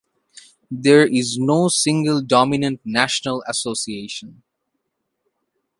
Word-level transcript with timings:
There 0.71 1.05
is 1.05 1.37
no 1.37 1.67
single 1.69 2.21
dominant 2.23 2.81
national 2.83 3.43
association. 3.47 4.41